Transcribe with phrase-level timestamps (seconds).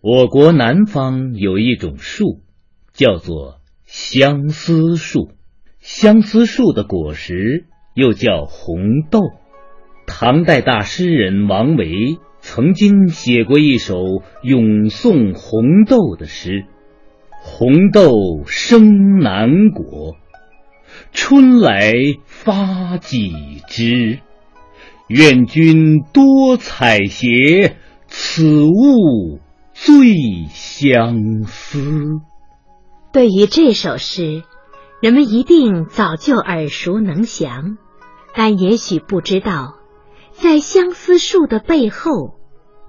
[0.00, 2.40] 我国南方有一种树，
[2.92, 5.32] 叫做相思树。
[5.80, 8.78] 相思树的果实又叫红
[9.10, 9.22] 豆。
[10.06, 13.96] 唐代大诗人王维曾经写过一首
[14.44, 16.66] 咏颂红豆的诗
[17.42, 20.16] ：“红豆生南国，
[21.10, 21.92] 春来
[22.24, 23.32] 发几
[23.66, 24.20] 枝。
[25.08, 27.72] 愿君多采撷，
[28.06, 29.40] 此物。”
[29.80, 32.20] 最相思。
[33.12, 34.42] 对于这首诗，
[35.00, 37.78] 人们一定早就耳熟能详，
[38.34, 39.76] 但也许不知道，
[40.32, 42.34] 在相思树的背后，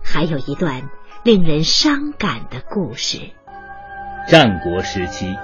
[0.03, 0.89] 还有一段
[1.23, 3.19] 令人伤感的故事。
[4.27, 5.35] 战国时期，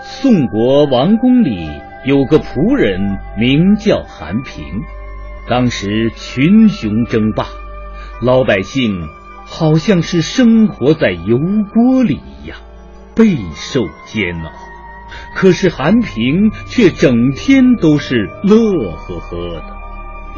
[0.00, 1.68] 宋国王宫里
[2.06, 4.64] 有个仆人，名叫韩平。
[5.48, 7.46] 当时群雄争霸，
[8.22, 9.19] 老百姓。
[9.52, 11.36] 好像是生活在油
[11.74, 12.58] 锅里一样，
[13.16, 14.50] 备受煎熬。
[15.34, 19.76] 可是韩平却整天都是乐呵呵的。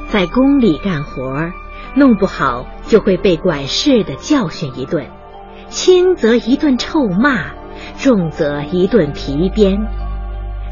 [0.08, 1.52] 在宫里干活，
[1.94, 5.06] 弄不好就会被管事的教训一顿，
[5.68, 7.52] 轻则一顿臭骂，
[7.98, 9.78] 重则一顿皮鞭。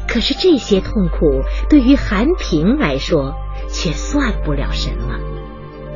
[0.07, 3.35] 可是这些痛苦对于韩平来说，
[3.69, 5.30] 却算不了什么。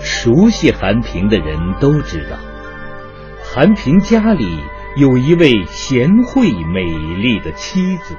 [0.05, 2.37] 熟悉韩平的人都知道，
[3.43, 4.59] 韩平家里
[4.95, 8.15] 有一位贤惠美丽的妻子，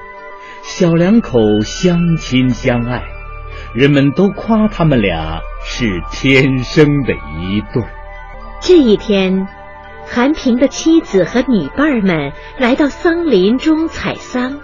[0.63, 3.05] 小两口相亲相爱，
[3.73, 7.85] 人们都夸他们俩是天生的一对。
[8.61, 9.47] 这一天，
[10.07, 14.59] 韩平的妻子和女伴儿们来到桑林中采桑，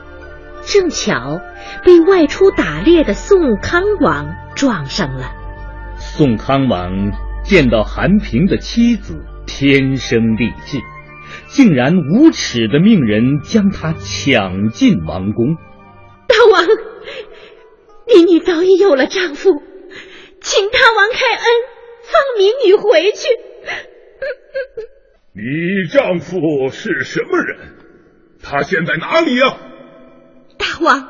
[0.65, 1.41] 正巧
[1.85, 5.37] 被外出打猎的宋康王撞上了。
[6.15, 7.11] 宋康王
[7.43, 10.79] 见到韩平的妻子天生丽质，
[11.47, 15.57] 竟然无耻的命人将她抢进王宫。
[16.29, 16.67] 大王，
[18.07, 19.63] 民女早已有了丈夫，
[20.43, 21.47] 请大王开恩，
[22.03, 23.29] 放民女回去。
[25.33, 25.43] 你
[25.91, 27.79] 丈夫是什么人？
[28.43, 29.57] 他现在哪里呀？
[30.59, 31.09] 大王，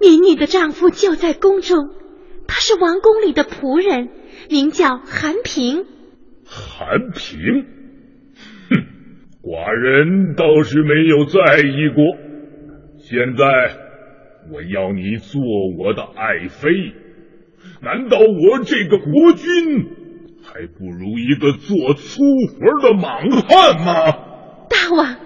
[0.00, 1.90] 民女的丈夫就在宫中。
[2.54, 4.10] 他是王宫里的仆人，
[4.48, 5.86] 名叫韩平。
[6.46, 7.66] 韩平，
[8.70, 8.76] 哼，
[9.42, 12.04] 寡人倒是没有在意过。
[12.98, 13.44] 现在
[14.52, 15.42] 我要你做
[15.76, 16.70] 我的爱妃，
[17.82, 19.88] 难道我这个国君
[20.44, 24.12] 还不如一个做粗活的莽汉吗？
[24.70, 25.16] 大王，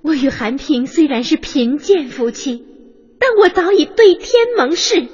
[0.00, 2.64] 我与韩平虽然是贫贱夫妻，
[3.18, 5.08] 但我早已对天盟誓。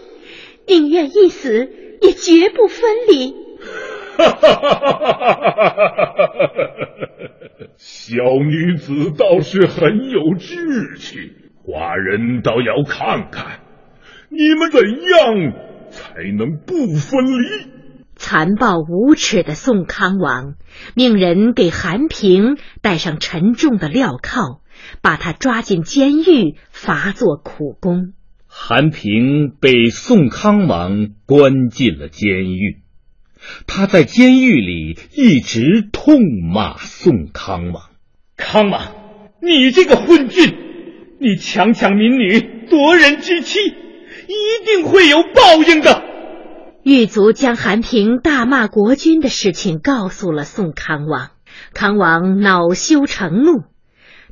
[0.66, 1.68] 宁愿一死，
[2.00, 3.34] 也绝不分离。
[7.76, 11.32] 小女子倒是很有志气，
[11.64, 13.60] 寡人倒要看看
[14.28, 15.54] 你们怎样
[15.90, 17.48] 才能不分离。
[18.16, 20.56] 残暴无耻的宋康王
[20.94, 24.60] 命人给韩平戴上沉重的镣铐，
[25.00, 28.12] 把他抓进监狱，罚做苦工。
[28.52, 32.80] 韩平被宋康王关进了监狱，
[33.68, 36.18] 他在监狱里一直痛
[36.52, 37.84] 骂宋康王
[38.36, 38.92] ：“康王，
[39.40, 40.52] 你这个昏君，
[41.20, 46.02] 你强抢民女，夺人之妻，一定会有报应的。”
[46.82, 51.30] 狱卒将韩平大骂国君的事情告诉了宋康王，
[51.72, 53.69] 康王恼羞成怒。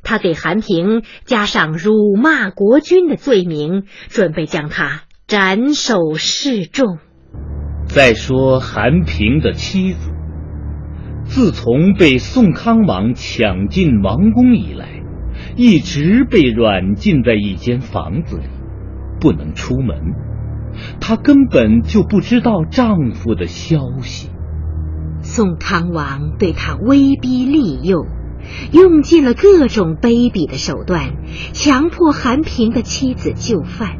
[0.03, 6.97] 他给韩平加上辱骂国君的罪名，准备将他斩首示众。
[7.85, 10.11] 再说韩平的妻子，
[11.23, 15.03] 自从被宋康王抢进王宫以来，
[15.55, 18.43] 一直被软禁在一间房子里，
[19.19, 19.97] 不能出门。
[21.01, 24.29] 她根本就不知道丈夫的消息。
[25.21, 28.05] 宋康王对她威逼利诱。
[28.71, 31.13] 用尽了各种卑鄙的手段，
[31.53, 33.97] 强迫韩平的妻子就范。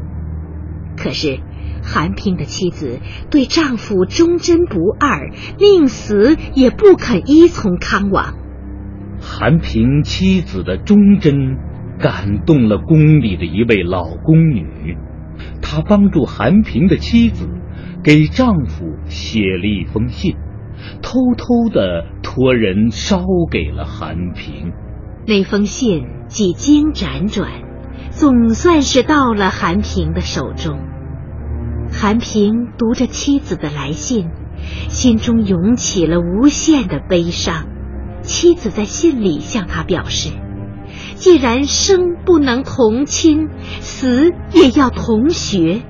[0.96, 1.40] 可是，
[1.82, 3.00] 韩平的妻子
[3.30, 8.34] 对丈夫忠贞不二，宁死也不肯依从康王。
[9.20, 11.56] 韩平妻子的忠贞
[11.98, 14.96] 感动了宫里的一位老宫女，
[15.62, 17.48] 她帮助韩平的妻子
[18.02, 20.36] 给丈夫写了一封信。
[21.02, 24.72] 偷偷的托人捎给了韩平，
[25.26, 27.50] 那封信几经辗转，
[28.10, 30.78] 总算是到了韩平的手中。
[31.90, 34.28] 韩平读着妻子的来信，
[34.90, 37.66] 心中涌起了无限的悲伤。
[38.22, 40.30] 妻子在信里向他表示：
[41.16, 43.48] 既然生不能同亲，
[43.80, 45.82] 死也要同学。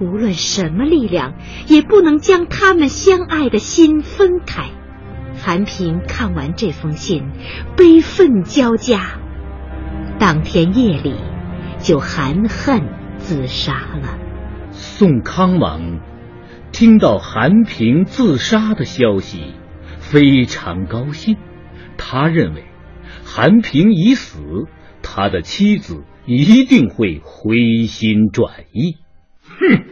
[0.00, 1.34] 无论什么力量，
[1.68, 4.70] 也不能将他们相爱的心分开。
[5.44, 7.28] 韩平看完这封信，
[7.76, 9.20] 悲愤交加，
[10.18, 11.16] 当天夜里
[11.80, 12.88] 就含恨
[13.18, 14.18] 自杀了。
[14.70, 16.00] 宋康王
[16.72, 19.52] 听到韩平自杀的消息，
[19.98, 21.36] 非常高兴。
[21.98, 22.64] 他认为
[23.22, 24.38] 韩平已死，
[25.02, 28.96] 他的妻子一定会回心转意。
[29.42, 29.84] 哼，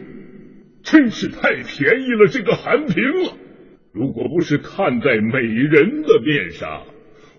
[0.81, 3.37] 真是太便宜了这个韩平了！
[3.93, 6.81] 如果不是看在美人的面上，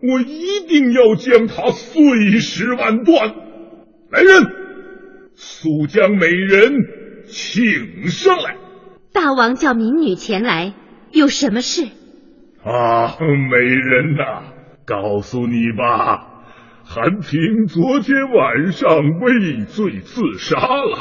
[0.01, 3.35] 我一定要将他碎尸万段。
[4.11, 4.31] 来人，
[5.35, 6.73] 速将美人
[7.27, 8.57] 请上来。
[9.13, 10.75] 大王叫民女前来，
[11.11, 11.87] 有什么事？
[12.63, 13.17] 啊，
[13.51, 14.53] 美人呐，
[14.87, 16.45] 告诉你吧，
[16.85, 20.99] 韩平昨天晚上畏罪自杀了。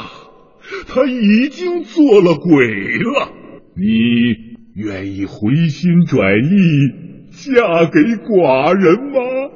[0.88, 2.66] 他已经做了鬼
[2.98, 3.28] 了，
[3.76, 9.50] 你愿意回心转意嫁给寡人吗？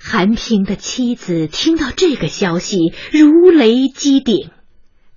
[0.00, 4.50] 韩平的妻子听到这个消息如雷击顶，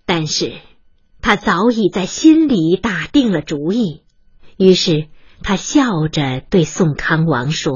[0.06, 0.54] 但是
[1.22, 4.02] 她早已在心里打定了主意，
[4.58, 5.08] 于是
[5.44, 7.74] 她笑着对宋康王说：“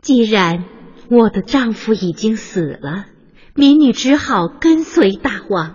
[0.00, 0.64] 既然
[1.10, 3.06] 我的丈夫已经死了，
[3.54, 5.74] 民女只好跟随大王。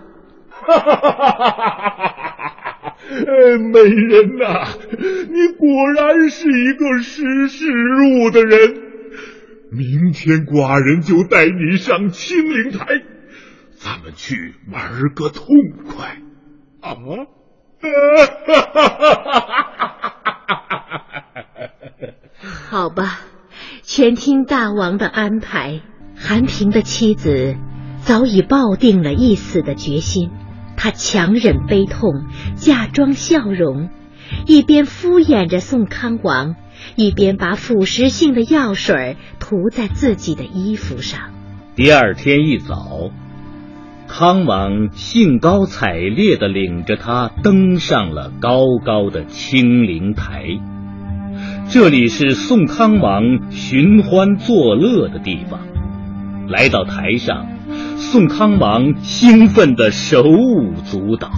[3.10, 3.58] ”呃！
[3.58, 7.66] 美人呐，你果然是一个识时
[8.22, 8.82] 务的人。
[9.70, 13.02] 明天寡人就带你上青灵台，
[13.76, 15.46] 咱们去玩个痛
[15.86, 16.18] 快
[16.80, 16.94] 啊！
[17.80, 17.88] 哈
[18.46, 19.18] 哈哈哈
[20.00, 20.14] 哈！
[22.70, 23.20] 好吧，
[23.82, 25.82] 全听大王的安排。
[26.16, 27.56] 韩平的妻子
[28.00, 30.30] 早已抱定了一死的决心。
[30.80, 33.90] 他强忍悲痛，假装笑容，
[34.46, 36.54] 一边敷衍着宋康王，
[36.94, 41.30] 一边把腐蚀性的药水涂在自己的衣服上。
[41.74, 43.10] 第二天一早，
[44.06, 50.44] 康王兴高采烈地领着他登上了高高的清灵台。
[51.68, 55.58] 这里是宋康王寻欢作乐的地方。
[56.46, 57.57] 来到台上。
[58.00, 61.28] 宋康王兴奋的手舞足蹈，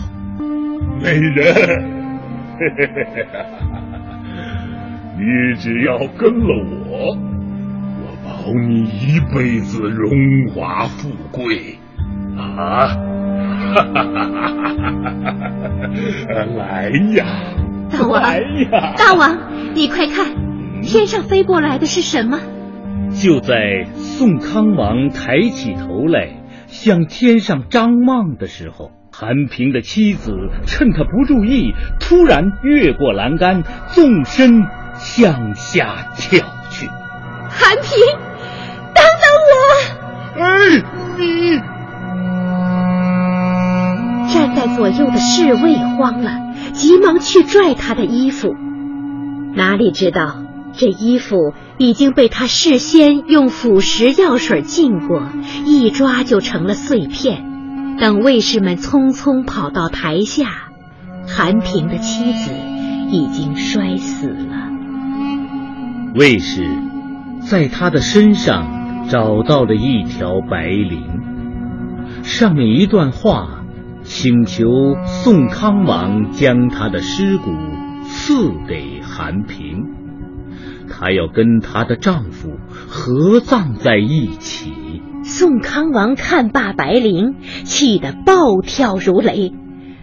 [1.03, 1.83] 美人，
[5.19, 7.17] 你只要跟了我，
[7.97, 10.11] 我保你一辈子荣
[10.55, 11.79] 华富贵
[12.37, 12.95] 啊！
[16.57, 17.25] 来呀，
[17.91, 19.37] 大王，来呀，大王，
[19.75, 20.27] 你快看，
[20.83, 22.39] 天上飞过来的是什么？
[23.11, 26.40] 就在宋康王抬起头来。
[26.71, 30.33] 向天上张望的时候，韩平的妻子
[30.67, 34.63] 趁他不注意，突然越过栏杆，纵身
[34.95, 36.41] 向下跳
[36.71, 36.89] 去。
[37.49, 37.99] 韩平，
[38.95, 40.41] 等等我！
[40.41, 40.47] 哎，
[41.19, 41.59] 你！
[44.33, 48.55] 站在左右的侍卫慌了，急忙去拽他的衣服，
[49.55, 50.45] 哪里知道。
[50.73, 55.23] 这衣服已经被他事先用腐蚀药水浸过，
[55.65, 57.97] 一抓就成了碎片。
[57.99, 60.69] 等卫士们匆匆跑到台下，
[61.27, 62.51] 韩平的妻子
[63.11, 64.69] 已经摔死了。
[66.15, 66.69] 卫士
[67.41, 71.01] 在他的身上找到了一条白绫，
[72.23, 73.65] 上面一段话，
[74.03, 74.67] 请求
[75.07, 77.57] 宋康王将他的尸骨
[78.05, 80.00] 赐给韩平。
[81.01, 84.71] 她要跟她的丈夫合葬在一起。
[85.25, 89.55] 宋康王看罢白绫，气得暴跳如雷。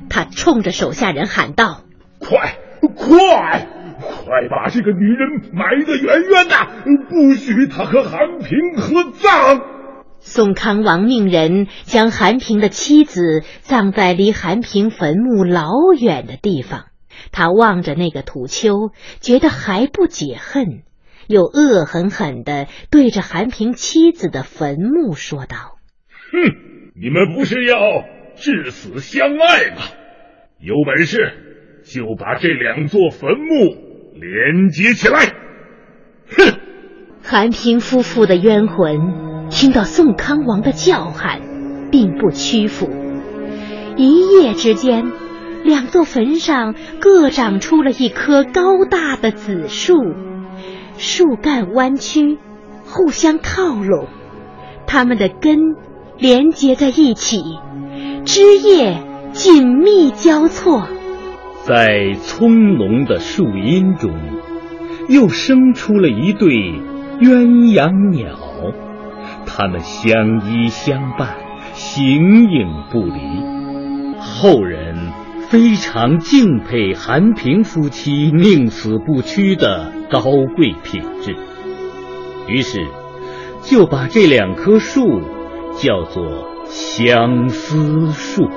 [0.09, 1.81] 他冲着手下人喊道
[2.17, 2.57] ：“快，
[2.95, 3.67] 快，
[3.99, 6.55] 快把这个女人埋得远远的，
[7.09, 9.61] 不许她和韩平合葬！”
[10.19, 16.85] 宋康王命人将韩平的妻子葬在离韩平坟墓老远的地方。
[17.31, 20.83] 他望着那个土丘，觉得还不解恨，
[21.27, 25.77] 又恶狠狠地对着韩平妻子的坟墓说道
[26.31, 26.53] ：“哼，
[26.95, 27.77] 你们不是要
[28.35, 29.81] 至死相爱吗？
[30.59, 33.75] 有本事就把这两座坟墓
[34.15, 35.33] 连接起来！”
[36.35, 36.59] 哼！
[37.23, 41.41] 韩平夫妇的冤魂听到宋康王的叫喊，
[41.91, 42.89] 并不屈服，
[43.97, 45.11] 一夜之间。
[45.63, 49.95] 两座坟上各长出了一棵高大的紫树，
[50.97, 52.39] 树干弯曲，
[52.85, 54.07] 互相靠拢，
[54.87, 55.59] 它们的根
[56.17, 57.43] 连接在一起，
[58.25, 60.87] 枝叶紧密交错，
[61.63, 64.11] 在葱茏的树荫中，
[65.07, 66.49] 又生出了一对
[67.19, 68.35] 鸳鸯鸟，
[69.45, 71.35] 它们相依相伴，
[71.73, 73.21] 形影不离。
[74.19, 75.11] 后人
[75.49, 80.21] 非常敬佩韩平夫妻宁死不屈的高
[80.55, 81.35] 贵品质。
[82.47, 82.87] 于是，
[83.61, 85.21] 就把这两棵树
[85.77, 86.23] 叫做
[86.65, 88.49] 相思树。